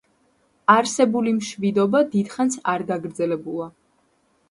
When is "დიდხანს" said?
2.17-2.61